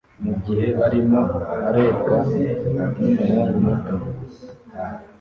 mugihe 0.23 0.67
arimo 0.85 1.21
arebwa 1.67 2.17
numuhungu 2.63 3.55
muto 3.65 3.95